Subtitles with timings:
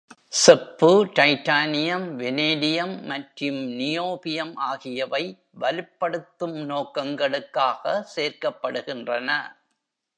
[0.33, 5.23] செப்பு, titanium, vanadium மற்றும் niobium ஆகியவை
[5.59, 8.03] வலுப்படுத்தும் நோக்கங்களுக்காக
[8.15, 9.29] சேர்க்கப்படுகின்றன.